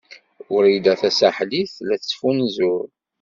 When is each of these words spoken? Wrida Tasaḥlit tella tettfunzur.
Wrida 0.53 0.93
Tasaḥlit 1.01 1.69
tella 1.75 1.95
tettfunzur. 2.01 2.85